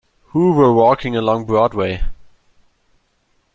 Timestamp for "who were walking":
0.29-1.15